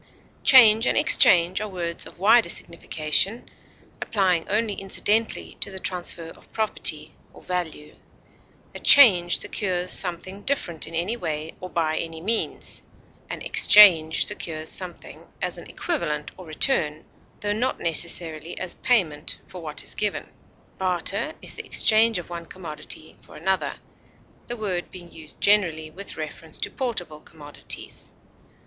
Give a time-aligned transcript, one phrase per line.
[0.43, 3.47] Change and exchange are words of wider signification,
[4.01, 7.95] applying only incidentally to the transfer of property or value;
[8.73, 12.81] a change secures something different in any way or by any means;
[13.29, 17.05] an exchange secures something as an equivalent or return,
[17.41, 20.27] tho not necessarily as payment for what is given.
[20.79, 23.75] Barter is the exchange of one commodity for another,
[24.47, 28.11] the word being used generally with reference to portable commodities.